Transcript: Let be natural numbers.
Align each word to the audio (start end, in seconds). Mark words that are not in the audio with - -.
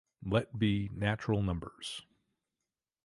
Let 0.25 0.57
be 0.57 0.89
natural 0.95 1.43
numbers. 1.43 2.01